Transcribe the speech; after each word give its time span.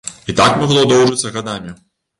І 0.31 0.35
так 0.39 0.57
магло 0.63 0.87
доўжыцца 0.95 1.35
гадамі. 1.39 1.81